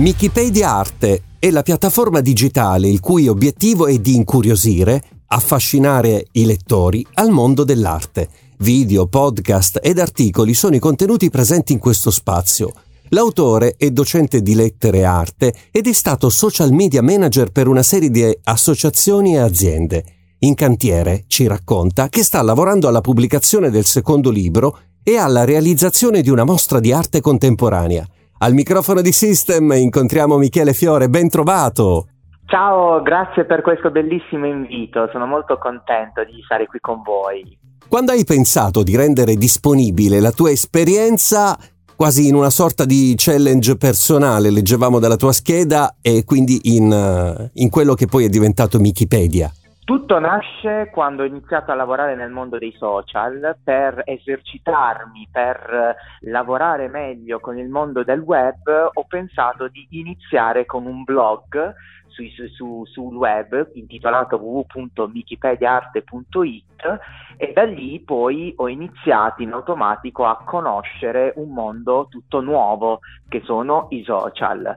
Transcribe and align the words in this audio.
Wikipedia 0.00 0.70
Arte 0.70 1.24
è 1.38 1.50
la 1.50 1.62
piattaforma 1.62 2.22
digitale 2.22 2.88
il 2.88 3.00
cui 3.00 3.28
obiettivo 3.28 3.86
è 3.86 3.98
di 3.98 4.14
incuriosire, 4.14 5.02
affascinare 5.26 6.28
i 6.32 6.46
lettori 6.46 7.06
al 7.14 7.28
mondo 7.28 7.64
dell'arte. 7.64 8.26
Video, 8.60 9.08
podcast 9.08 9.78
ed 9.82 9.98
articoli 9.98 10.54
sono 10.54 10.74
i 10.74 10.78
contenuti 10.78 11.28
presenti 11.28 11.74
in 11.74 11.78
questo 11.78 12.10
spazio. 12.10 12.72
L'autore 13.10 13.74
è 13.76 13.90
docente 13.90 14.40
di 14.40 14.54
lettere 14.54 15.00
e 15.00 15.04
arte 15.04 15.54
ed 15.70 15.86
è 15.86 15.92
stato 15.92 16.30
social 16.30 16.72
media 16.72 17.02
manager 17.02 17.52
per 17.52 17.68
una 17.68 17.82
serie 17.82 18.10
di 18.10 18.38
associazioni 18.44 19.34
e 19.34 19.40
aziende. 19.40 20.04
In 20.38 20.54
cantiere 20.54 21.24
ci 21.26 21.46
racconta 21.46 22.08
che 22.08 22.24
sta 22.24 22.40
lavorando 22.40 22.88
alla 22.88 23.02
pubblicazione 23.02 23.68
del 23.68 23.84
secondo 23.84 24.30
libro 24.30 24.78
e 25.02 25.18
alla 25.18 25.44
realizzazione 25.44 26.22
di 26.22 26.30
una 26.30 26.44
mostra 26.44 26.80
di 26.80 26.90
arte 26.90 27.20
contemporanea. 27.20 28.08
Al 28.42 28.54
microfono 28.54 29.02
di 29.02 29.12
System 29.12 29.70
incontriamo 29.72 30.38
Michele 30.38 30.72
Fiore, 30.72 31.10
ben 31.10 31.28
trovato! 31.28 32.06
Ciao, 32.46 33.02
grazie 33.02 33.44
per 33.44 33.60
questo 33.60 33.90
bellissimo 33.90 34.46
invito, 34.46 35.10
sono 35.12 35.26
molto 35.26 35.58
contento 35.58 36.24
di 36.24 36.40
stare 36.42 36.66
qui 36.66 36.80
con 36.80 37.02
voi. 37.02 37.58
Quando 37.86 38.12
hai 38.12 38.24
pensato 38.24 38.82
di 38.82 38.96
rendere 38.96 39.34
disponibile 39.34 40.20
la 40.20 40.32
tua 40.32 40.50
esperienza 40.50 41.54
quasi 41.94 42.28
in 42.28 42.34
una 42.34 42.48
sorta 42.48 42.86
di 42.86 43.12
challenge 43.14 43.76
personale, 43.76 44.48
leggevamo 44.48 44.98
dalla 44.98 45.16
tua 45.16 45.32
scheda 45.32 45.96
e 46.00 46.24
quindi 46.24 46.60
in, 46.74 47.50
in 47.52 47.68
quello 47.68 47.92
che 47.92 48.06
poi 48.06 48.24
è 48.24 48.28
diventato 48.30 48.78
Wikipedia? 48.78 49.52
Tutto 49.90 50.20
nasce 50.20 50.88
quando 50.92 51.24
ho 51.24 51.26
iniziato 51.26 51.72
a 51.72 51.74
lavorare 51.74 52.14
nel 52.14 52.30
mondo 52.30 52.58
dei 52.58 52.72
social 52.78 53.56
per 53.64 54.02
esercitarmi, 54.04 55.26
per 55.32 55.96
lavorare 56.20 56.86
meglio 56.86 57.40
con 57.40 57.58
il 57.58 57.68
mondo 57.68 58.04
del 58.04 58.20
web, 58.20 58.90
ho 58.92 59.04
pensato 59.08 59.66
di 59.66 59.84
iniziare 59.90 60.64
con 60.64 60.86
un 60.86 61.02
blog 61.02 61.74
su, 62.06 62.22
su, 62.54 62.84
sul 62.84 63.16
web 63.16 63.70
intitolato 63.72 64.36
www.wikipediaarte.it 64.36 67.00
e 67.36 67.52
da 67.52 67.64
lì 67.64 67.98
poi 67.98 68.52
ho 68.58 68.68
iniziato 68.68 69.42
in 69.42 69.50
automatico 69.50 70.24
a 70.24 70.40
conoscere 70.44 71.32
un 71.34 71.52
mondo 71.52 72.06
tutto 72.08 72.40
nuovo 72.40 73.00
che 73.28 73.42
sono 73.44 73.88
i 73.90 74.04
social. 74.04 74.72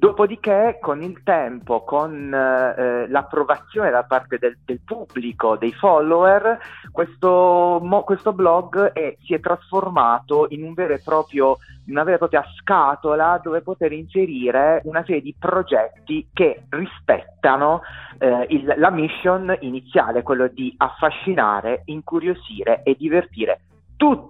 Dopodiché, 0.00 0.78
con 0.80 1.02
il 1.02 1.22
tempo, 1.22 1.84
con 1.84 2.32
eh, 2.32 3.06
l'approvazione 3.06 3.90
da 3.90 4.02
parte 4.04 4.38
del, 4.38 4.56
del, 4.64 4.80
pubblico, 4.82 5.58
dei 5.58 5.74
follower, 5.74 6.58
questo, 6.90 7.80
mo, 7.82 8.02
questo 8.02 8.32
blog 8.32 8.92
è, 8.92 9.14
si 9.20 9.34
è 9.34 9.40
trasformato 9.40 10.46
in 10.48 10.62
un 10.62 10.72
proprio, 11.04 11.58
una 11.88 12.02
vera 12.02 12.14
e 12.14 12.18
propria 12.18 12.42
scatola 12.58 13.38
dove 13.44 13.60
poter 13.60 13.92
inserire 13.92 14.80
una 14.84 15.04
serie 15.04 15.20
di 15.20 15.34
progetti 15.38 16.30
che 16.32 16.62
rispettano 16.70 17.82
eh, 18.16 18.46
il, 18.48 18.72
la 18.78 18.90
mission 18.90 19.54
iniziale, 19.60 20.22
quello 20.22 20.48
di 20.48 20.72
affascinare, 20.78 21.82
incuriosire 21.84 22.82
e 22.84 22.96
divertire 22.98 23.60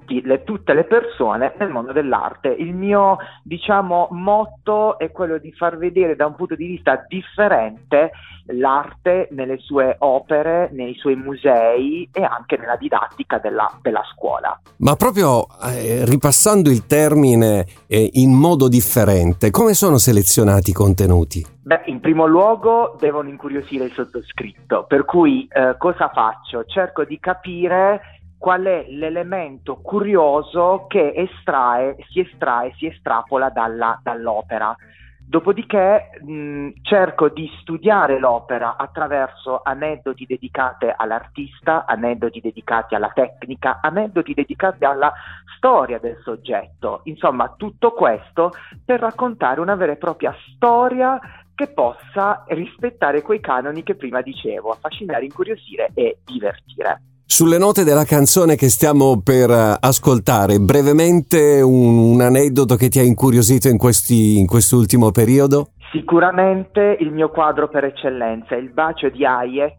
le, 0.07 0.43
tutte 0.43 0.75
le 0.75 0.85
persone 0.85 1.55
nel 1.59 1.71
mondo 1.71 1.93
dell'arte. 1.93 2.49
Il 2.49 2.75
mio, 2.75 3.19
diciamo, 3.43 4.09
motto 4.11 4.99
è 4.99 5.11
quello 5.11 5.39
di 5.39 5.53
far 5.53 5.77
vedere 5.77 6.17
da 6.17 6.27
un 6.27 6.35
punto 6.35 6.55
di 6.55 6.67
vista 6.67 7.05
differente 7.09 8.11
l'arte 8.53 9.29
nelle 9.31 9.59
sue 9.59 9.95
opere, 9.99 10.71
nei 10.73 10.95
suoi 10.95 11.15
musei 11.15 12.09
e 12.13 12.23
anche 12.23 12.57
nella 12.57 12.77
didattica 12.77 13.39
della, 13.39 13.71
della 13.81 14.03
scuola. 14.13 14.61
Ma 14.79 14.97
proprio 14.97 15.47
eh, 15.63 16.05
ripassando 16.05 16.71
il 16.71 16.87
termine 16.87 17.67
eh, 17.87 18.11
in 18.15 18.33
modo 18.33 18.69
differente, 18.69 19.51
come 19.51 19.75
sono 19.75 19.99
selezionati 19.99 20.71
i 20.71 20.75
contenuti? 20.75 21.47
Beh, 21.63 21.83
in 21.85 22.01
primo 22.01 22.27
luogo 22.27 22.97
devono 22.99 23.29
incuriosire 23.29 23.85
il 23.85 23.93
sottoscritto, 23.93 24.87
per 24.89 25.05
cui 25.05 25.47
eh, 25.49 25.77
cosa 25.79 26.11
faccio? 26.13 26.65
Cerco 26.65 27.05
di 27.05 27.21
capire 27.21 28.20
qual 28.41 28.63
è 28.63 28.87
l'elemento 28.89 29.77
curioso 29.83 30.87
che 30.89 31.13
estrae, 31.15 31.97
si 32.09 32.21
estrae, 32.21 32.73
si 32.79 32.87
estrapola 32.87 33.51
dalla, 33.51 34.01
dall'opera. 34.03 34.75
Dopodiché 35.19 36.09
mh, 36.23 36.71
cerco 36.81 37.29
di 37.29 37.51
studiare 37.61 38.19
l'opera 38.19 38.79
attraverso 38.79 39.61
aneddoti 39.63 40.25
dedicati 40.25 40.87
all'artista, 40.97 41.85
aneddoti 41.85 42.41
dedicati 42.41 42.95
alla 42.95 43.11
tecnica, 43.15 43.81
aneddoti 43.83 44.33
dedicati 44.33 44.87
alla 44.87 45.13
storia 45.59 45.99
del 45.99 46.19
soggetto. 46.25 47.03
Insomma, 47.05 47.55
tutto 47.59 47.93
questo 47.93 48.53
per 48.83 49.01
raccontare 49.01 49.61
una 49.61 49.75
vera 49.75 49.93
e 49.93 49.97
propria 49.97 50.35
storia 50.55 51.21
che 51.55 51.69
possa 51.69 52.45
rispettare 52.49 53.21
quei 53.21 53.41
canoni 53.41 53.83
che 53.83 53.97
prima 53.97 54.23
dicevo, 54.23 54.71
affascinare, 54.71 55.27
incuriosire 55.27 55.91
e 55.93 56.21
divertire. 56.25 57.03
Sulle 57.33 57.59
note 57.59 57.85
della 57.85 58.05
canzone 58.05 58.57
che 58.57 58.69
stiamo 58.69 59.23
per 59.23 59.49
eh, 59.51 59.77
ascoltare, 59.79 60.59
brevemente 60.59 61.61
un, 61.61 61.97
un 61.97 62.21
aneddoto 62.21 62.75
che 62.75 62.89
ti 62.89 62.99
ha 62.99 63.05
incuriosito 63.05 63.69
in, 63.69 63.79
questi, 63.79 64.37
in 64.37 64.49
quest'ultimo 64.49 65.13
periodo? 65.13 65.71
Sicuramente 65.93 66.97
il 66.99 67.13
mio 67.13 67.31
quadro 67.31 67.69
per 67.69 67.85
eccellenza, 67.85 68.57
il 68.57 68.71
bacio 68.71 69.11
di 69.11 69.25
Hayez, 69.25 69.71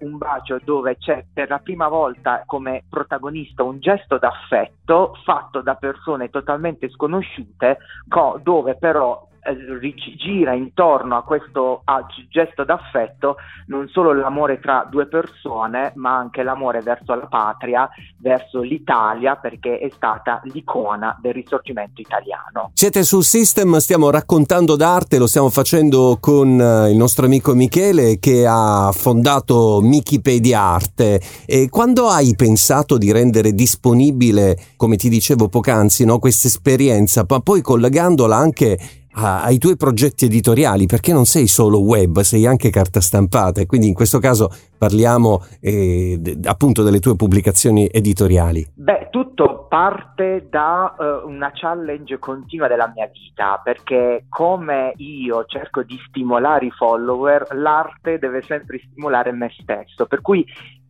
un 0.00 0.18
bacio 0.18 0.60
dove 0.62 0.98
c'è 0.98 1.24
per 1.32 1.48
la 1.48 1.58
prima 1.58 1.88
volta 1.88 2.42
come 2.44 2.84
protagonista 2.88 3.62
un 3.62 3.80
gesto 3.80 4.18
d'affetto 4.18 5.14
fatto 5.24 5.62
da 5.62 5.76
persone 5.76 6.28
totalmente 6.28 6.90
sconosciute, 6.90 7.78
co- 8.06 8.38
dove 8.42 8.76
però 8.76 9.27
gira 10.16 10.52
intorno 10.52 11.16
a 11.16 11.22
questo 11.22 11.82
a 11.84 12.04
gesto 12.28 12.64
d'affetto 12.64 13.36
non 13.68 13.88
solo 13.88 14.12
l'amore 14.12 14.60
tra 14.60 14.86
due 14.90 15.06
persone, 15.06 15.92
ma 15.96 16.16
anche 16.16 16.42
l'amore 16.42 16.80
verso 16.80 17.14
la 17.14 17.26
patria, 17.26 17.88
verso 18.18 18.60
l'Italia, 18.60 19.36
perché 19.36 19.78
è 19.78 19.90
stata 19.94 20.40
l'icona 20.44 21.16
del 21.20 21.34
risorgimento 21.34 22.00
italiano. 22.00 22.70
Siete 22.74 23.02
sul 23.02 23.24
System, 23.24 23.76
stiamo 23.78 24.10
raccontando 24.10 24.76
d'arte, 24.76 25.18
lo 25.18 25.26
stiamo 25.26 25.50
facendo 25.50 26.16
con 26.20 26.60
eh, 26.60 26.90
il 26.90 26.96
nostro 26.96 27.26
amico 27.26 27.54
Michele 27.54 28.18
che 28.18 28.46
ha 28.48 28.90
fondato 28.92 29.80
Wikipedia 29.82 30.60
Arte. 30.60 31.20
E 31.46 31.68
quando 31.68 32.08
hai 32.08 32.34
pensato 32.36 32.96
di 32.96 33.12
rendere 33.12 33.52
disponibile, 33.52 34.56
come 34.76 34.96
ti 34.96 35.08
dicevo 35.08 35.48
poc'anzi, 35.48 36.04
no, 36.04 36.18
questa 36.18 36.48
esperienza, 36.48 37.24
ma 37.28 37.40
poi 37.40 37.60
collegandola 37.60 38.36
anche 38.36 38.78
ai 39.20 39.58
tuoi 39.58 39.76
progetti 39.76 40.26
editoriali, 40.26 40.86
perché 40.86 41.12
non 41.12 41.24
sei 41.24 41.46
solo 41.46 41.80
web, 41.80 42.20
sei 42.20 42.46
anche 42.46 42.70
carta 42.70 43.00
stampata 43.00 43.60
e 43.60 43.66
quindi 43.66 43.88
in 43.88 43.94
questo 43.94 44.18
caso 44.18 44.50
parliamo 44.78 45.44
eh, 45.60 46.20
appunto 46.44 46.82
delle 46.82 47.00
tue 47.00 47.16
pubblicazioni 47.16 47.88
editoriali. 47.90 48.64
Beh, 48.74 49.08
tutto 49.10 49.66
parte 49.68 50.46
da 50.48 50.94
uh, 50.96 51.28
una 51.28 51.50
challenge 51.52 52.18
continua 52.18 52.68
della 52.68 52.90
mia 52.94 53.10
vita, 53.12 53.60
perché 53.62 54.24
come 54.28 54.92
io 54.96 55.44
cerco 55.46 55.82
di 55.82 55.98
stimolare 56.08 56.66
i 56.66 56.70
follower, 56.70 57.48
l'arte 57.52 58.18
deve 58.18 58.42
sempre 58.42 58.80
stimolare 58.90 59.32
me 59.32 59.50
stesso, 59.60 60.06
per 60.06 60.20
cui 60.20 60.46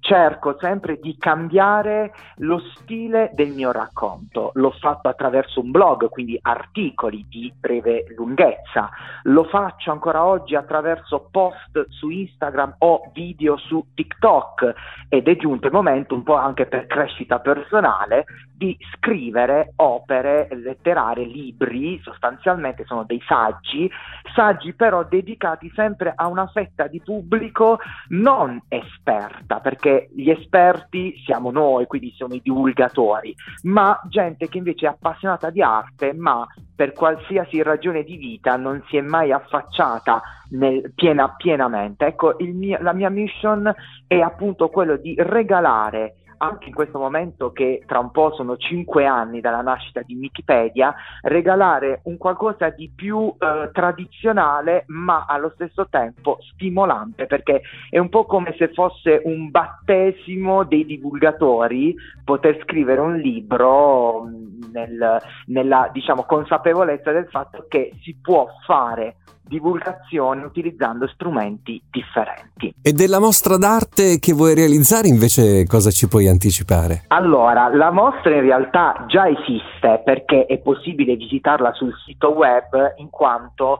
cerco 0.08 0.56
sempre 0.58 0.98
di 0.98 1.18
cambiare 1.18 2.14
lo 2.36 2.60
stile 2.60 3.30
del 3.34 3.50
mio 3.50 3.72
racconto. 3.72 4.52
L'ho 4.54 4.70
fatto 4.70 5.06
attraverso 5.06 5.60
un 5.60 5.70
blog, 5.70 6.08
quindi 6.08 6.38
articoli 6.40 7.26
di 7.28 7.52
breve 7.54 8.06
lunghezza. 8.16 8.88
Lo 9.24 9.44
faccio 9.44 9.92
ancora 9.92 10.24
oggi 10.24 10.54
attraverso 10.54 11.28
post 11.30 11.88
su 11.90 12.08
Instagram 12.08 12.76
o 12.78 13.10
video 13.12 13.58
su 13.58 13.84
TikTok 13.94 14.72
ed 15.10 15.28
è 15.28 15.36
giunto 15.36 15.66
il 15.66 15.74
momento 15.74 16.14
un 16.14 16.22
po' 16.22 16.36
anche 16.36 16.64
per 16.64 16.86
crescita 16.86 17.40
personale 17.40 18.24
di 18.58 18.76
scrivere 18.92 19.72
opere 19.76 20.48
letterarie, 20.50 21.24
libri, 21.24 22.00
sostanzialmente 22.02 22.84
sono 22.84 23.04
dei 23.04 23.22
saggi, 23.24 23.88
saggi 24.34 24.74
però 24.74 25.04
dedicati 25.04 25.70
sempre 25.74 26.12
a 26.14 26.26
una 26.26 26.48
fetta 26.48 26.88
di 26.88 27.00
pubblico 27.00 27.78
non 28.08 28.60
esperta, 28.68 29.60
perché 29.60 30.08
gli 30.12 30.28
esperti 30.28 31.14
siamo 31.24 31.52
noi, 31.52 31.86
quindi 31.86 32.12
sono 32.16 32.34
i 32.34 32.40
divulgatori, 32.42 33.32
ma 33.62 33.98
gente 34.08 34.48
che 34.48 34.58
invece 34.58 34.86
è 34.86 34.90
appassionata 34.90 35.50
di 35.50 35.62
arte, 35.62 36.12
ma 36.12 36.44
per 36.74 36.92
qualsiasi 36.92 37.62
ragione 37.62 38.02
di 38.02 38.16
vita 38.16 38.56
non 38.56 38.82
si 38.88 38.96
è 38.96 39.00
mai 39.00 39.30
affacciata 39.30 40.20
nel, 40.50 40.92
piena, 40.94 41.34
pienamente. 41.36 42.06
Ecco, 42.06 42.36
mio, 42.38 42.78
la 42.80 42.92
mia 42.92 43.10
mission 43.10 43.72
è 44.06 44.18
appunto 44.18 44.68
quello 44.68 44.96
di 44.96 45.14
regalare 45.18 46.17
anche 46.38 46.68
in 46.68 46.74
questo 46.74 46.98
momento 46.98 47.52
che 47.52 47.82
tra 47.86 47.98
un 47.98 48.10
po' 48.10 48.32
sono 48.34 48.56
cinque 48.56 49.06
anni 49.06 49.40
dalla 49.40 49.62
nascita 49.62 50.02
di 50.02 50.14
Wikipedia, 50.14 50.94
regalare 51.22 52.00
un 52.04 52.16
qualcosa 52.16 52.70
di 52.70 52.90
più 52.94 53.34
eh, 53.38 53.70
tradizionale 53.72 54.84
ma 54.88 55.26
allo 55.28 55.50
stesso 55.54 55.88
tempo 55.88 56.38
stimolante 56.52 57.26
perché 57.26 57.62
è 57.90 57.98
un 57.98 58.08
po' 58.08 58.24
come 58.24 58.54
se 58.58 58.68
fosse 58.72 59.20
un 59.24 59.50
battesimo 59.50 60.64
dei 60.64 60.84
divulgatori 60.84 61.94
poter 62.24 62.58
scrivere 62.62 63.00
un 63.00 63.16
libro 63.16 64.24
mm, 64.24 64.70
nel, 64.72 65.18
nella 65.46 65.88
diciamo, 65.92 66.24
consapevolezza 66.24 67.12
del 67.12 67.28
fatto 67.28 67.66
che 67.68 67.92
si 68.02 68.16
può 68.20 68.46
fare 68.64 69.16
divulgazione 69.48 70.44
utilizzando 70.44 71.08
strumenti 71.08 71.82
differenti. 71.90 72.74
E 72.80 72.92
della 72.92 73.18
mostra 73.18 73.56
d'arte 73.56 74.18
che 74.18 74.32
vuoi 74.32 74.54
realizzare 74.54 75.08
invece 75.08 75.66
cosa 75.66 75.90
ci 75.90 76.06
puoi 76.06 76.28
anticipare? 76.28 77.04
Allora, 77.08 77.74
la 77.74 77.90
mostra 77.90 78.34
in 78.34 78.42
realtà 78.42 79.04
già 79.08 79.26
esiste 79.28 80.02
perché 80.04 80.46
è 80.46 80.58
possibile 80.58 81.16
visitarla 81.16 81.72
sul 81.72 81.92
sito 82.04 82.32
web 82.32 82.94
in 82.98 83.10
quanto 83.10 83.78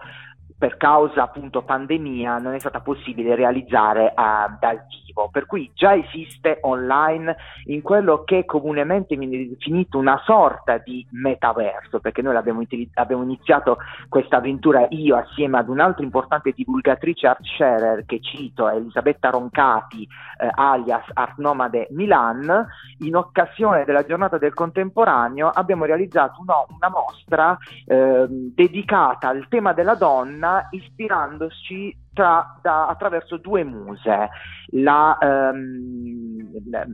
per 0.59 0.77
causa 0.77 1.23
appunto 1.23 1.63
pandemia 1.63 2.39
non 2.39 2.55
è 2.55 2.59
stata 2.59 2.81
possibile 2.81 3.37
realizzare 3.37 4.13
uh, 4.17 4.57
dal 4.59 4.85
vivo, 4.89 5.29
per 5.31 5.47
cui 5.47 5.71
già 5.73 5.95
esiste 5.95 6.59
online 6.63 7.37
in 7.67 7.81
quello 7.81 8.25
che 8.25 8.45
comunemente 8.45 9.17
viene 9.17 9.47
definito 9.47 9.99
una 9.99 10.21
sorta 10.25 10.79
di 10.79 11.07
metaverso, 11.13 12.01
perché 12.01 12.23
noi 12.23 12.35
abbiamo, 12.35 12.61
abbiamo 12.95 13.23
iniziato 13.23 13.79
questa 14.09 14.39
avventura 14.39 14.85
io 14.91 15.15
assieme 15.17 15.59
ad 15.59 15.69
un'altra 15.69 16.03
importante 16.03 16.51
divulgatrice 16.51 17.29
art 17.29 17.45
sharer 17.45 18.05
che 18.05 18.19
cito, 18.21 18.69
Elisabetta 18.69 19.31
Roncati, 19.31 20.03
eh, 20.41 20.49
alias 20.53 21.05
Art 21.13 21.39
Nomade 21.39 21.87
Milan, 21.91 22.67
in 22.99 23.15
occasione 23.15 23.85
della 23.85 24.05
giornata 24.05 24.39
del 24.39 24.55
contemporaneo 24.55 25.51
abbiamo 25.51 25.85
realizzato 25.85 26.41
una, 26.41 26.55
una 26.69 26.89
mostra 26.89 27.57
eh, 27.87 28.27
dedicata 28.29 29.29
al 29.29 29.47
tema 29.49 29.73
della 29.73 29.95
donna 29.95 30.47
Ispirandoci 30.71 31.97
tra, 32.19 32.59
da, 32.61 32.89
attraverso 32.89 33.37
due 33.37 33.63
muse, 33.63 34.29
la, 34.73 35.17
um, 35.21 36.51
la 36.69 36.85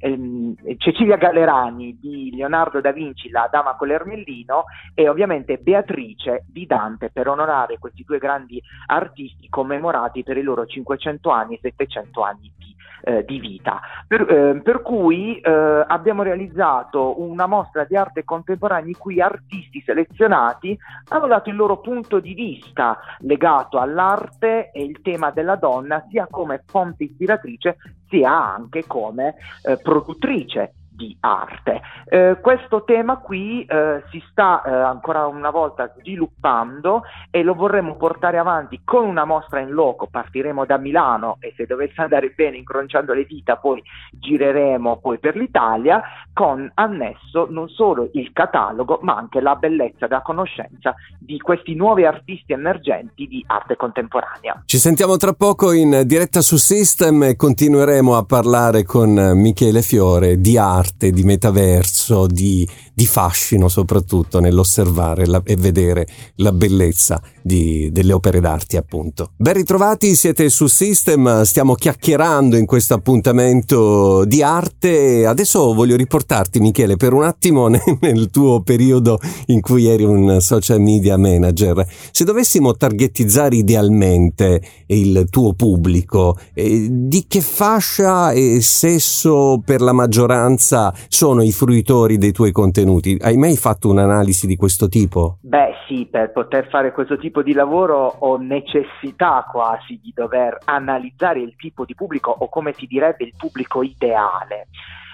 um, 0.00 0.56
Cecilia 0.78 1.16
Gallerani 1.16 1.96
di 2.00 2.32
Leonardo 2.34 2.80
da 2.80 2.90
Vinci, 2.90 3.30
la 3.30 3.48
Dama 3.48 3.76
con 3.76 3.86
l'Ermellino, 3.86 4.64
e 4.92 5.08
ovviamente 5.08 5.58
Beatrice 5.58 6.46
di 6.48 6.66
Dante 6.66 7.10
per 7.10 7.28
onorare 7.28 7.78
questi 7.78 8.02
due 8.02 8.18
grandi 8.18 8.60
artisti 8.86 9.48
commemorati 9.48 10.24
per 10.24 10.36
i 10.36 10.42
loro 10.42 10.66
500 10.66 11.30
anni 11.30 11.54
e 11.54 11.60
700 11.62 12.20
anni 12.22 12.52
di 12.58 12.72
eh, 13.02 13.24
di 13.24 13.38
vita. 13.38 13.80
Per, 14.06 14.20
eh, 14.30 14.60
per 14.62 14.82
cui 14.82 15.38
eh, 15.38 15.84
abbiamo 15.86 16.22
realizzato 16.22 17.20
una 17.20 17.46
mostra 17.46 17.84
di 17.84 17.96
arte 17.96 18.24
contemporanea 18.24 18.86
in 18.86 18.96
cui 18.96 19.20
artisti 19.20 19.82
selezionati 19.84 20.76
hanno 21.08 21.26
dato 21.26 21.50
il 21.50 21.56
loro 21.56 21.80
punto 21.80 22.20
di 22.20 22.34
vista 22.34 22.98
legato 23.20 23.78
all'arte 23.78 24.70
il 24.80 25.00
tema 25.02 25.30
della 25.30 25.56
donna 25.56 26.04
sia 26.10 26.26
come 26.30 26.62
fonte 26.66 27.04
ispiratrice 27.04 27.76
sia 28.08 28.54
anche 28.54 28.86
come 28.86 29.34
eh, 29.62 29.76
produttrice 29.76 30.74
di 30.94 31.16
arte. 31.20 31.80
Eh, 32.04 32.38
questo 32.40 32.84
tema 32.84 33.16
qui 33.16 33.64
eh, 33.64 34.02
si 34.10 34.22
sta 34.30 34.62
eh, 34.62 34.70
ancora 34.70 35.26
una 35.26 35.50
volta 35.50 35.92
sviluppando 35.98 37.02
e 37.30 37.42
lo 37.42 37.54
vorremmo 37.54 37.96
portare 37.96 38.38
avanti 38.38 38.82
con 38.84 39.06
una 39.06 39.24
mostra 39.24 39.60
in 39.60 39.70
loco, 39.70 40.08
partiremo 40.10 40.64
da 40.64 40.76
Milano 40.76 41.38
e 41.40 41.54
se 41.56 41.64
dovesse 41.64 42.00
andare 42.00 42.32
bene 42.36 42.58
incrociando 42.58 43.14
le 43.14 43.24
dita 43.24 43.56
poi 43.56 43.82
gireremo 44.12 44.98
poi 44.98 45.18
per 45.18 45.36
l'Italia 45.36 46.02
con 46.32 46.70
annesso 46.74 47.46
non 47.50 47.68
solo 47.68 48.10
il 48.12 48.32
catalogo 48.32 48.98
ma 49.02 49.16
anche 49.16 49.40
la 49.40 49.54
bellezza 49.56 50.06
della 50.06 50.22
conoscenza 50.22 50.94
di 51.18 51.38
questi 51.38 51.74
nuovi 51.74 52.04
artisti 52.04 52.52
emergenti 52.52 53.26
di 53.26 53.42
arte 53.46 53.76
contemporanea. 53.76 54.62
Ci 54.66 54.78
sentiamo 54.78 55.16
tra 55.16 55.32
poco 55.32 55.72
in 55.72 56.02
diretta 56.04 56.40
su 56.40 56.56
System 56.56 57.22
e 57.22 57.36
continueremo 57.36 58.16
a 58.16 58.24
parlare 58.24 58.84
con 58.84 59.32
Michele 59.34 59.82
Fiore 59.82 60.40
di 60.40 60.58
arte 60.58 60.81
arte, 60.82 61.10
di 61.10 61.22
metaverso, 61.22 62.26
di, 62.26 62.68
di 62.92 63.06
fascino 63.06 63.68
soprattutto 63.68 64.40
nell'osservare 64.40 65.26
la, 65.26 65.40
e 65.44 65.56
vedere 65.56 66.06
la 66.36 66.52
bellezza 66.52 67.22
di, 67.42 67.90
delle 67.92 68.12
opere 68.12 68.40
d'arte 68.40 68.76
appunto. 68.76 69.30
Ben 69.36 69.54
ritrovati, 69.54 70.14
siete 70.14 70.48
su 70.48 70.66
System, 70.66 71.42
stiamo 71.42 71.74
chiacchierando 71.74 72.56
in 72.56 72.66
questo 72.66 72.94
appuntamento 72.94 74.24
di 74.24 74.42
arte. 74.42 75.26
Adesso 75.26 75.74
voglio 75.74 75.96
riportarti 75.96 76.60
Michele 76.60 76.96
per 76.96 77.12
un 77.12 77.24
attimo 77.24 77.68
nel 78.00 78.30
tuo 78.30 78.62
periodo 78.62 79.18
in 79.46 79.60
cui 79.60 79.86
eri 79.86 80.04
un 80.04 80.40
social 80.40 80.80
media 80.80 81.16
manager. 81.16 81.84
Se 82.10 82.24
dovessimo 82.24 82.74
targetizzare 82.74 83.56
idealmente 83.56 84.60
il 84.86 85.26
tuo 85.30 85.54
pubblico, 85.54 86.36
eh, 86.54 86.88
di 86.90 87.24
che 87.28 87.40
fascia 87.40 88.32
e 88.32 88.60
sesso 88.60 89.60
per 89.64 89.80
la 89.80 89.92
maggioranza 89.92 90.92
sono 91.08 91.42
i 91.42 91.52
fruitori 91.52 92.18
dei 92.18 92.32
tuoi 92.32 92.52
contenuti? 92.52 93.16
Hai 93.20 93.36
mai 93.36 93.56
fatto 93.56 93.88
un'analisi 93.88 94.46
di 94.46 94.56
questo 94.56 94.88
tipo? 94.88 95.38
Beh 95.40 95.72
sì, 95.88 96.06
per 96.10 96.32
poter 96.32 96.68
fare 96.68 96.92
questo 96.92 97.18
tipo 97.18 97.31
tipo 97.32 97.42
di 97.42 97.54
lavoro 97.54 98.14
ho 98.18 98.36
necessità 98.36 99.46
quasi 99.50 99.98
di 100.02 100.12
dover 100.14 100.58
analizzare 100.66 101.40
il 101.40 101.56
tipo 101.56 101.86
di 101.86 101.94
pubblico 101.94 102.30
o 102.30 102.50
come 102.50 102.74
si 102.74 102.84
direbbe 102.86 103.24
il 103.24 103.32
pubblico 103.34 103.82
ideale. 103.82 104.68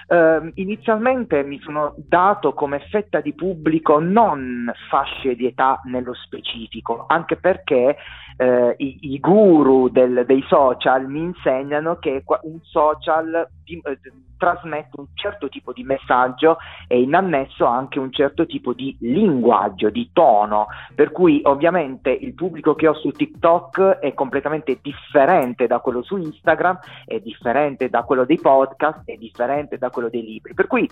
Uh, 0.09 0.51
inizialmente 0.55 1.43
mi 1.43 1.59
sono 1.59 1.93
dato 1.95 2.53
come 2.53 2.79
fetta 2.89 3.21
di 3.21 3.33
pubblico 3.33 3.99
non 3.99 4.69
fasce 4.89 5.35
di 5.35 5.45
età 5.45 5.79
nello 5.85 6.13
specifico, 6.15 7.05
anche 7.07 7.37
perché 7.37 7.95
uh, 8.39 8.73
i, 8.77 8.97
i, 9.01 9.19
guru 9.19 9.89
del, 9.89 10.23
dei 10.25 10.43
social 10.47 11.07
mi 11.07 11.21
insegnano 11.21 11.97
che 11.97 12.23
un 12.43 12.59
social 12.63 13.47
di, 13.63 13.81
uh, 13.83 13.91
trasmette 14.39 14.99
un 14.99 15.07
certo 15.13 15.49
tipo 15.49 15.73
di 15.73 15.83
messaggio 15.83 16.57
e 16.87 17.01
in 17.01 17.13
annesso 17.13 17.65
anche 17.65 17.99
un 17.99 18.11
certo 18.11 18.47
tipo 18.47 18.73
di 18.73 18.95
linguaggio, 19.01 19.89
di 19.89 20.09
tono, 20.13 20.67
per 20.95 21.11
cui 21.11 21.41
ovviamente 21.43 22.09
il 22.09 22.33
pubblico 22.33 22.73
che 22.73 22.87
ho 22.87 22.93
su 22.95 23.11
TikTok 23.11 23.99
è 23.99 24.13
completamente 24.13 24.79
differente 24.81 25.67
da 25.67 25.79
quello 25.79 26.01
su 26.01 26.15
Instagram, 26.15 26.79
è 27.05 27.19
differente 27.19 27.89
da 27.89 28.03
quello 28.03 28.23
dei 28.23 28.39
podcast, 28.39 29.01
è 29.05 29.15
differente 29.17 29.77
da 29.77 29.89
quello 29.89 30.09
dei 30.09 30.23
libri. 30.23 30.53
Per 30.53 30.67
cui 30.67 30.89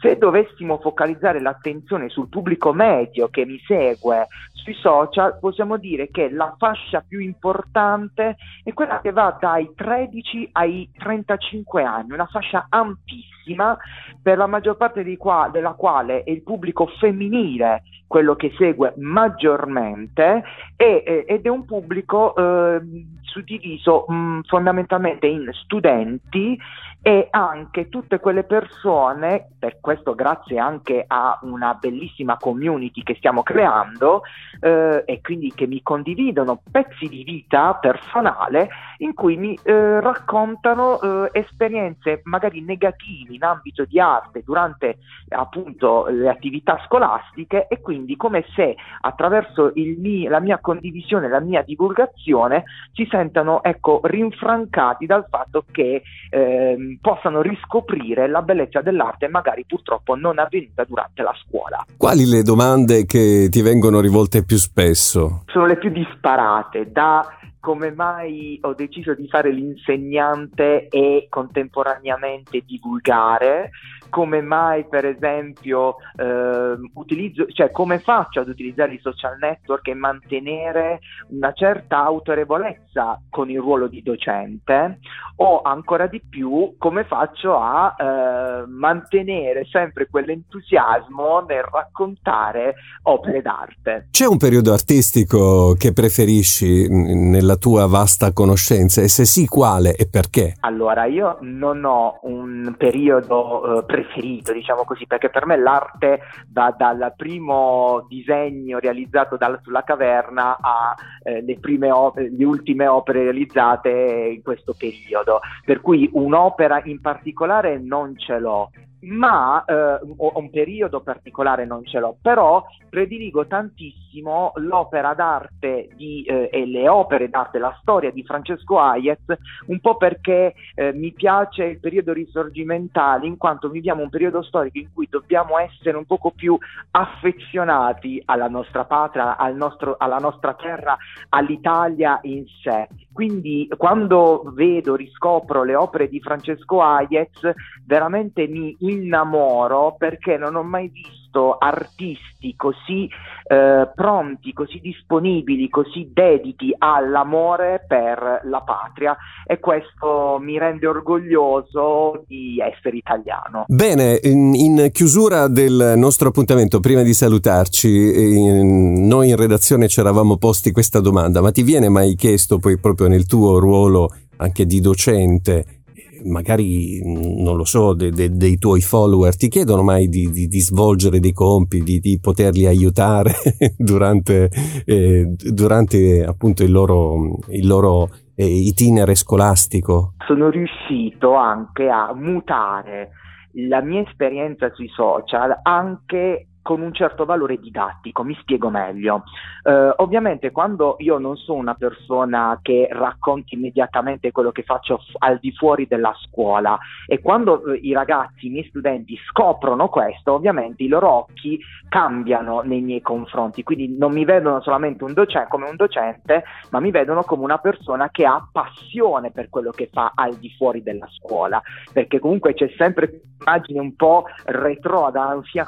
se 0.00 0.16
dovessimo 0.18 0.78
focalizzare 0.78 1.40
l'attenzione 1.40 2.10
sul 2.10 2.28
pubblico 2.28 2.72
medio 2.72 3.28
che 3.28 3.46
mi 3.46 3.58
segue 3.66 4.28
sui 4.62 4.74
social, 4.74 5.38
possiamo 5.38 5.76
dire 5.76 6.10
che 6.10 6.30
la 6.30 6.54
fascia 6.58 7.04
più 7.06 7.20
importante 7.20 8.36
è 8.62 8.72
quella 8.72 9.00
che 9.00 9.12
va 9.12 9.36
dai 9.38 9.70
13 9.74 10.50
ai 10.52 10.90
35 10.96 11.82
anni, 11.82 12.12
una 12.12 12.26
fascia 12.26 12.66
ampissima, 12.68 13.76
per 14.22 14.36
la 14.36 14.46
maggior 14.46 14.76
parte 14.76 15.04
qua, 15.16 15.48
della 15.52 15.72
quale 15.72 16.22
è 16.22 16.30
il 16.30 16.42
pubblico 16.42 16.86
femminile 16.98 17.82
quello 18.10 18.34
che 18.34 18.52
segue 18.58 18.94
maggiormente 18.96 20.42
e, 20.76 21.24
ed 21.28 21.46
è 21.46 21.48
un 21.48 21.64
pubblico 21.64 22.34
eh, 22.34 22.80
suddiviso 23.22 24.04
mh, 24.08 24.40
fondamentalmente 24.48 25.28
in 25.28 25.48
studenti 25.52 26.58
e 27.02 27.28
anche 27.30 27.88
tutte 27.88 28.18
quelle 28.18 28.42
persone, 28.42 29.50
per 29.58 29.78
questo 29.80 30.14
grazie 30.14 30.58
anche 30.58 31.04
a 31.06 31.38
una 31.42 31.74
bellissima 31.74 32.36
community 32.36 33.02
che 33.02 33.14
stiamo 33.14 33.42
creando 33.42 34.22
eh, 34.60 35.02
e 35.06 35.20
quindi 35.20 35.52
che 35.54 35.66
mi 35.66 35.82
condividono 35.82 36.62
pezzi 36.70 37.08
di 37.08 37.22
vita 37.22 37.74
personale 37.74 38.68
in 38.98 39.14
cui 39.14 39.36
mi 39.36 39.58
eh, 39.62 40.00
raccontano 40.00 41.00
eh, 41.00 41.30
esperienze 41.32 42.20
magari 42.24 42.62
negative 42.62 43.34
in 43.34 43.44
ambito 43.44 43.84
di 43.84 44.00
arte 44.00 44.42
durante 44.44 44.98
appunto 45.28 46.06
le 46.08 46.28
attività 46.28 46.80
scolastiche 46.86 47.66
e 47.68 47.80
quindi 47.80 48.16
come 48.16 48.44
se 48.54 48.74
attraverso 49.00 49.72
mio, 49.74 50.28
la 50.28 50.40
mia 50.40 50.58
condivisione, 50.58 51.28
la 51.28 51.40
mia 51.40 51.62
divulgazione 51.62 52.64
si 52.92 53.06
sentano 53.10 53.62
ecco 53.62 54.00
rinfrancati 54.02 55.06
dal 55.06 55.26
fatto 55.28 55.64
che 55.70 56.02
ehm, 56.30 56.98
possano 57.00 57.42
riscoprire 57.42 58.28
la 58.28 58.42
bellezza 58.42 58.80
dell'arte 58.80 59.28
magari 59.28 59.64
purtroppo 59.66 60.14
non 60.14 60.38
avvenuta 60.38 60.84
durante 60.84 61.22
la 61.22 61.34
scuola. 61.46 61.84
Quali 61.96 62.26
le 62.26 62.42
domande 62.42 63.04
che 63.06 63.48
ti 63.50 63.62
vengono 63.62 64.00
rivolte 64.00 64.39
più 64.44 64.56
spesso? 64.56 65.44
Sono 65.46 65.66
le 65.66 65.76
più 65.76 65.90
disparate, 65.90 66.90
da 66.90 67.26
come 67.60 67.92
mai 67.92 68.58
ho 68.62 68.72
deciso 68.72 69.14
di 69.14 69.28
fare 69.28 69.52
l'insegnante 69.52 70.88
e 70.88 71.26
contemporaneamente 71.28 72.62
divulgare, 72.64 73.70
come 74.10 74.42
mai 74.42 74.84
per 74.84 75.06
esempio 75.06 75.96
eh, 76.16 76.74
utilizzo, 76.94 77.46
cioè 77.46 77.70
come 77.70 77.98
faccio 77.98 78.40
ad 78.40 78.48
utilizzare 78.48 78.94
i 78.94 79.00
social 79.00 79.38
network 79.40 79.88
e 79.88 79.94
mantenere 79.94 81.00
una 81.28 81.52
certa 81.52 82.04
autorevolezza 82.04 83.20
con 83.30 83.48
il 83.48 83.60
ruolo 83.60 83.86
di 83.86 84.02
docente 84.02 84.98
o 85.36 85.62
ancora 85.62 86.06
di 86.06 86.20
più 86.20 86.74
come 86.76 87.04
faccio 87.04 87.56
a 87.56 87.94
eh, 87.98 88.66
mantenere 88.66 89.64
sempre 89.70 90.08
quell'entusiasmo 90.10 91.44
nel 91.48 91.62
raccontare 91.62 92.74
opere 93.04 93.40
d'arte. 93.40 94.08
C'è 94.10 94.26
un 94.26 94.36
periodo 94.36 94.72
artistico 94.72 95.74
che 95.78 95.92
preferisci 95.92 96.88
nella 96.88 97.56
tua 97.56 97.86
vasta 97.86 98.32
conoscenza 98.32 99.00
e 99.00 99.08
se 99.08 99.24
sì 99.24 99.46
quale 99.46 99.94
e 99.94 100.08
perché? 100.08 100.54
Allora 100.60 101.06
io 101.06 101.38
non 101.40 101.84
ho 101.84 102.18
un 102.22 102.74
periodo 102.76 103.78
eh, 103.78 103.84
preferito, 104.00 104.52
diciamo 104.52 104.84
così, 104.84 105.06
perché 105.06 105.28
per 105.28 105.46
me 105.46 105.56
l'arte 105.56 106.20
va 106.52 106.74
dal 106.76 107.12
primo 107.16 108.06
disegno 108.08 108.78
realizzato 108.78 109.36
dal, 109.36 109.60
sulla 109.62 109.82
caverna 109.82 110.58
alle 110.60 111.04
eh, 111.22 112.30
le 112.30 112.44
ultime 112.44 112.86
opere 112.86 113.24
realizzate 113.24 113.90
in 114.34 114.42
questo 114.42 114.74
periodo. 114.76 115.40
Per 115.64 115.80
cui 115.80 116.08
un'opera 116.12 116.80
in 116.84 117.00
particolare 117.00 117.78
non 117.78 118.16
ce 118.18 118.38
l'ho 118.38 118.70
ma 119.02 119.64
eh, 119.64 119.98
un 120.16 120.50
periodo 120.50 121.00
particolare 121.00 121.64
non 121.64 121.84
ce 121.86 121.98
l'ho, 121.98 122.16
però 122.20 122.62
prediligo 122.88 123.46
tantissimo 123.46 124.09
l'opera 124.54 125.14
d'arte 125.14 125.88
di, 125.94 126.22
eh, 126.22 126.48
e 126.52 126.66
le 126.66 126.88
opere 126.88 127.28
d'arte, 127.28 127.58
la 127.58 127.76
storia 127.80 128.10
di 128.10 128.24
Francesco 128.24 128.78
Hayez, 128.78 129.20
un 129.66 129.80
po' 129.80 129.96
perché 129.96 130.54
eh, 130.74 130.92
mi 130.92 131.12
piace 131.12 131.64
il 131.64 131.80
periodo 131.80 132.12
risorgimentale, 132.12 133.26
in 133.26 133.36
quanto 133.36 133.68
viviamo 133.68 134.02
un 134.02 134.10
periodo 134.10 134.42
storico 134.42 134.78
in 134.78 134.88
cui 134.92 135.06
dobbiamo 135.08 135.58
essere 135.58 135.96
un 135.96 136.04
poco 136.04 136.30
più 136.30 136.58
affezionati 136.90 138.20
alla 138.24 138.48
nostra 138.48 138.84
patria, 138.84 139.36
al 139.36 139.54
nostro, 139.54 139.96
alla 139.98 140.18
nostra 140.18 140.54
terra, 140.54 140.96
all'Italia 141.30 142.18
in 142.22 142.44
sé. 142.62 142.88
Quindi 143.12 143.68
quando 143.76 144.42
vedo, 144.54 144.94
riscopro 144.94 145.62
le 145.62 145.74
opere 145.74 146.08
di 146.08 146.20
Francesco 146.20 146.82
Hayez, 146.82 147.52
veramente 147.84 148.46
mi 148.46 148.74
innamoro 148.80 149.94
perché 149.98 150.36
non 150.36 150.54
ho 150.54 150.62
mai 150.62 150.88
visto 150.88 151.19
artisti 151.58 152.54
così 152.56 153.08
eh, 153.46 153.88
pronti, 153.94 154.52
così 154.52 154.80
disponibili, 154.80 155.68
così 155.68 156.10
dediti 156.12 156.74
all'amore 156.76 157.84
per 157.86 158.42
la 158.44 158.60
patria 158.60 159.16
e 159.46 159.58
questo 159.58 160.38
mi 160.40 160.58
rende 160.58 160.86
orgoglioso 160.86 162.24
di 162.26 162.58
essere 162.60 162.96
italiano. 162.96 163.64
Bene, 163.68 164.18
in, 164.22 164.54
in 164.54 164.88
chiusura 164.92 165.48
del 165.48 165.94
nostro 165.96 166.28
appuntamento, 166.28 166.80
prima 166.80 167.02
di 167.02 167.12
salutarci, 167.12 167.88
in, 167.88 169.06
noi 169.06 169.30
in 169.30 169.36
redazione 169.36 169.88
ci 169.88 170.00
eravamo 170.00 170.36
posti 170.36 170.72
questa 170.72 171.00
domanda, 171.00 171.40
ma 171.40 171.50
ti 171.50 171.62
viene 171.62 171.88
mai 171.88 172.14
chiesto 172.14 172.58
poi 172.58 172.78
proprio 172.78 173.08
nel 173.08 173.26
tuo 173.26 173.58
ruolo 173.58 174.10
anche 174.36 174.64
di 174.66 174.80
docente 174.80 175.79
magari, 176.24 177.00
non 177.04 177.56
lo 177.56 177.64
so, 177.64 177.94
de, 177.94 178.10
de, 178.10 178.30
dei 178.30 178.58
tuoi 178.58 178.80
follower 178.80 179.36
ti 179.36 179.48
chiedono 179.48 179.82
mai 179.82 180.08
di, 180.08 180.30
di, 180.30 180.46
di 180.46 180.60
svolgere 180.60 181.20
dei 181.20 181.32
compiti, 181.32 181.98
di, 182.00 182.18
poterli 182.20 182.66
aiutare 182.66 183.32
durante, 183.76 184.50
eh, 184.84 185.26
durante 185.36 186.24
appunto 186.24 186.62
il 186.62 186.72
loro, 186.72 187.38
il 187.48 187.66
loro 187.66 188.08
eh, 188.34 188.46
itinere 188.46 189.14
scolastico? 189.14 190.14
Sono 190.26 190.50
riuscito 190.50 191.34
anche 191.34 191.88
a 191.88 192.14
mutare 192.14 193.10
la 193.54 193.82
mia 193.82 194.02
esperienza 194.02 194.70
sui 194.74 194.88
social 194.88 195.58
anche 195.62 196.49
con 196.62 196.80
un 196.82 196.92
certo 196.92 197.24
valore 197.24 197.58
didattico, 197.58 198.22
mi 198.22 198.36
spiego 198.40 198.68
meglio. 198.70 199.24
Eh, 199.62 199.94
ovviamente 199.96 200.50
quando 200.50 200.96
io 200.98 201.18
non 201.18 201.36
sono 201.36 201.58
una 201.58 201.74
persona 201.74 202.58
che 202.62 202.88
racconti 202.90 203.54
immediatamente 203.54 204.30
quello 204.30 204.52
che 204.52 204.62
faccio 204.62 204.98
f- 204.98 205.16
al 205.18 205.38
di 205.38 205.52
fuori 205.52 205.86
della 205.86 206.14
scuola 206.20 206.78
e 207.06 207.20
quando 207.20 207.64
eh, 207.66 207.78
i 207.82 207.92
ragazzi, 207.92 208.46
i 208.46 208.50
miei 208.50 208.66
studenti 208.68 209.16
scoprono 209.28 209.88
questo, 209.88 210.32
ovviamente 210.32 210.82
i 210.82 210.88
loro 210.88 211.10
occhi 211.10 211.58
cambiano 211.88 212.60
nei 212.60 212.80
miei 212.80 213.00
confronti, 213.00 213.62
quindi 213.62 213.96
non 213.96 214.12
mi 214.12 214.24
vedono 214.24 214.60
solamente 214.60 215.04
un 215.04 215.12
docente, 215.12 215.48
come 215.48 215.68
un 215.68 215.76
docente, 215.76 216.44
ma 216.70 216.80
mi 216.80 216.90
vedono 216.90 217.22
come 217.24 217.42
una 217.42 217.58
persona 217.58 218.10
che 218.10 218.24
ha 218.24 218.46
passione 218.50 219.30
per 219.30 219.48
quello 219.48 219.70
che 219.70 219.88
fa 219.92 220.12
al 220.14 220.36
di 220.36 220.50
fuori 220.56 220.82
della 220.82 221.08
scuola, 221.10 221.60
perché 221.92 222.18
comunque 222.18 222.54
c'è 222.54 222.72
sempre 222.76 223.22
un'immagine 223.40 223.80
un 223.80 223.96
po' 223.96 224.24
retro 224.44 225.10
da 225.10 225.28
ancien 225.28 225.66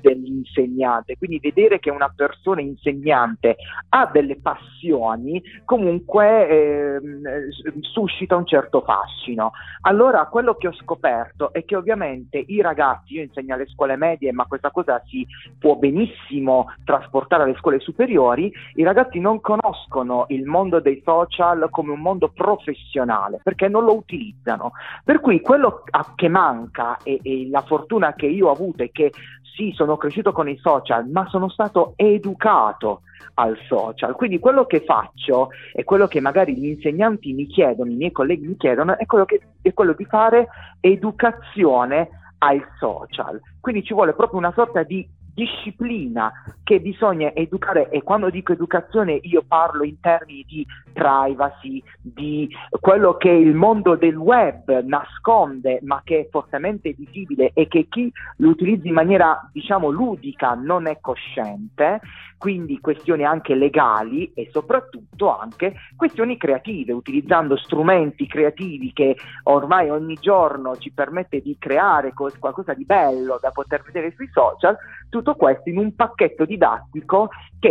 dell'insegnante, 0.00 1.16
quindi 1.16 1.38
vedere 1.38 1.78
che 1.78 1.90
una 1.90 2.12
persona 2.14 2.60
insegnante 2.60 3.56
ha 3.90 4.06
delle 4.12 4.36
passioni 4.40 5.42
comunque 5.64 6.48
eh, 6.48 7.00
suscita 7.80 8.36
un 8.36 8.46
certo 8.46 8.82
fascino. 8.82 9.52
Allora 9.82 10.26
quello 10.26 10.54
che 10.54 10.68
ho 10.68 10.74
scoperto 10.74 11.52
è 11.52 11.64
che 11.64 11.76
ovviamente 11.76 12.42
i 12.46 12.60
ragazzi, 12.60 13.14
io 13.14 13.22
insegno 13.22 13.54
alle 13.54 13.66
scuole 13.66 13.96
medie, 13.96 14.32
ma 14.32 14.46
questa 14.46 14.70
cosa 14.70 15.02
si 15.06 15.26
può 15.58 15.76
benissimo 15.76 16.66
trasportare 16.84 17.44
alle 17.44 17.56
scuole 17.56 17.80
superiori, 17.80 18.52
i 18.74 18.82
ragazzi 18.82 19.18
non 19.18 19.40
conoscono 19.40 20.26
il 20.28 20.44
mondo 20.44 20.80
dei 20.80 21.00
social 21.04 21.68
come 21.70 21.92
un 21.92 22.00
mondo 22.00 22.28
professionale 22.28 23.40
perché 23.42 23.68
non 23.68 23.84
lo 23.84 23.94
utilizzano. 23.94 24.72
Per 25.04 25.20
cui 25.20 25.40
quello 25.40 25.82
che 26.14 26.28
manca 26.28 26.98
e, 27.02 27.20
e 27.22 27.48
la 27.48 27.62
fortuna 27.62 28.14
che 28.14 28.26
io 28.26 28.48
ho 28.48 28.52
avuto 28.52 28.82
è 28.82 28.90
che 28.90 29.12
sì, 29.54 29.72
sono 29.80 29.96
cresciuto 29.96 30.32
con 30.32 30.46
i 30.46 30.58
social, 30.58 31.08
ma 31.08 31.26
sono 31.30 31.48
stato 31.48 31.94
educato 31.96 33.00
al 33.34 33.56
social. 33.66 34.14
Quindi 34.14 34.38
quello 34.38 34.66
che 34.66 34.82
faccio 34.84 35.48
e 35.72 35.84
quello 35.84 36.06
che 36.06 36.20
magari 36.20 36.54
gli 36.54 36.66
insegnanti 36.66 37.32
mi 37.32 37.46
chiedono, 37.46 37.90
i 37.90 37.94
miei 37.94 38.12
colleghi 38.12 38.46
mi 38.46 38.58
chiedono, 38.58 38.98
è 38.98 39.06
quello, 39.06 39.24
che, 39.24 39.40
è 39.62 39.72
quello 39.72 39.94
di 39.94 40.04
fare 40.04 40.48
educazione 40.80 42.10
ai 42.40 42.62
social. 42.78 43.40
Quindi 43.58 43.82
ci 43.82 43.94
vuole 43.94 44.12
proprio 44.12 44.38
una 44.38 44.52
sorta 44.52 44.82
di 44.82 45.08
disciplina 45.32 46.30
che 46.62 46.80
bisogna 46.80 47.32
educare 47.34 47.88
e 47.88 48.02
quando 48.02 48.28
dico 48.28 48.52
educazione 48.52 49.20
io 49.22 49.42
parlo 49.46 49.84
in 49.84 49.98
termini 50.00 50.44
di 50.46 50.66
privacy, 50.92 51.82
di 52.00 52.48
quello 52.80 53.16
che 53.16 53.30
il 53.30 53.54
mondo 53.54 53.96
del 53.96 54.16
web 54.16 54.82
nasconde 54.84 55.80
ma 55.82 56.00
che 56.04 56.20
è 56.20 56.28
fortemente 56.30 56.92
visibile 56.92 57.52
e 57.54 57.68
che 57.68 57.86
chi 57.88 58.10
lo 58.36 58.50
utilizza 58.50 58.86
in 58.86 58.94
maniera 58.94 59.48
diciamo 59.52 59.90
ludica 59.90 60.54
non 60.54 60.86
è 60.86 60.98
cosciente, 61.00 62.00
quindi 62.38 62.80
questioni 62.80 63.24
anche 63.24 63.54
legali 63.54 64.32
e 64.32 64.48
soprattutto 64.50 65.36
anche 65.36 65.74
questioni 65.94 66.38
creative, 66.38 66.92
utilizzando 66.92 67.56
strumenti 67.56 68.26
creativi 68.26 68.92
che 68.94 69.16
ormai 69.44 69.90
ogni 69.90 70.14
giorno 70.14 70.76
ci 70.78 70.90
permette 70.90 71.42
di 71.42 71.56
creare 71.58 72.14
qualcosa 72.14 72.72
di 72.72 72.86
bello 72.86 73.38
da 73.40 73.50
poter 73.50 73.82
vedere 73.82 74.12
sui 74.16 74.30
social, 74.32 74.76
tutto 75.10 75.34
questo 75.34 75.68
in 75.68 75.78
un 75.78 75.94
pacchetto 75.94 76.46
didattico 76.46 77.28
che 77.58 77.68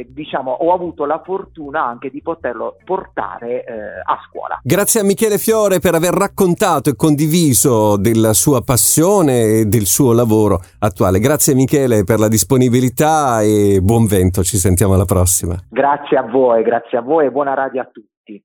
eh, 0.00 0.06
diciamo 0.08 0.50
ho 0.50 0.72
avuto 0.72 1.04
la 1.04 1.20
fortuna 1.22 1.84
anche 1.84 2.10
di 2.10 2.20
poterlo 2.58 2.76
portare 2.84 3.64
eh, 3.64 4.00
a 4.04 4.18
scuola. 4.28 4.58
Grazie 4.62 5.00
a 5.00 5.04
Michele 5.04 5.38
Fiore 5.38 5.78
per 5.78 5.94
aver 5.94 6.12
raccontato 6.12 6.90
e 6.90 6.96
condiviso 6.96 7.96
della 7.96 8.32
sua 8.32 8.62
passione 8.62 9.60
e 9.60 9.64
del 9.66 9.86
suo 9.86 10.12
lavoro 10.12 10.60
attuale. 10.80 11.20
Grazie 11.20 11.54
Michele 11.54 12.02
per 12.04 12.18
la 12.18 12.28
disponibilità 12.28 13.40
e 13.42 13.80
buon 13.80 14.06
vento, 14.06 14.42
ci 14.42 14.56
sentiamo 14.56 14.94
alla 14.94 15.04
prossima. 15.04 15.54
Grazie 15.70 16.18
a 16.18 16.22
voi, 16.22 16.62
grazie 16.64 16.98
a 16.98 17.02
voi 17.02 17.26
e 17.26 17.30
buona 17.30 17.54
radio 17.54 17.82
a 17.82 17.88
tutti. 17.90 18.42